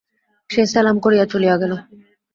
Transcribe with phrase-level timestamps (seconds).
[0.49, 1.71] সে সেলাম করিয়া চলিয়া গেল।